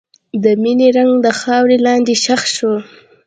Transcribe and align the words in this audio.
د 0.43 0.45
مینې 0.61 0.87
رنګ 0.97 1.11
د 1.25 1.27
خاورې 1.39 1.77
لاندې 1.85 2.13
ښخ 2.23 2.41
شو. 2.55 2.73